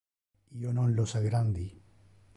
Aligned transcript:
Io 0.61 0.71
non 0.77 0.95
los 0.95 1.13
aggrandi. 1.21 1.67